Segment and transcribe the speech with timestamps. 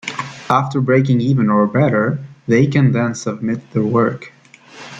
[0.49, 2.17] After breaking even or better,
[2.47, 4.33] they can then submit their work.